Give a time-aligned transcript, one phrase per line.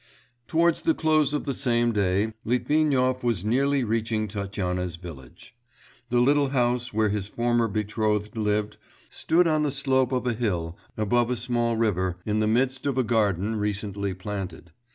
[0.47, 5.53] Towards the close of the same day, Litvinov was nearly reaching Tatyana's village.
[6.09, 8.77] The little house where his former betrothed lived
[9.11, 12.97] stood on the slope of a hill, above a small river, in the midst of
[12.97, 14.71] a garden recently planted.